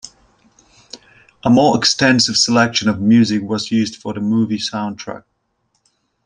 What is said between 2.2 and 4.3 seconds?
selection of music was used for the